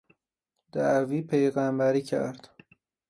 [0.73, 2.47] دعوی پیغمبری کرد